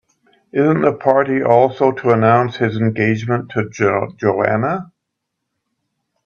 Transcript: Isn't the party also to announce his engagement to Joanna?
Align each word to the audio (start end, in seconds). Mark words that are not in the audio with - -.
Isn't 0.51 0.81
the 0.81 0.93
party 0.93 1.43
also 1.43 1.91
to 1.91 2.09
announce 2.09 2.55
his 2.57 2.75
engagement 2.75 3.51
to 3.51 3.69
Joanna? 3.69 4.91